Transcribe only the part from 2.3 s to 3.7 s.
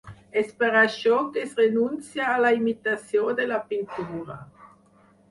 a la imitació de la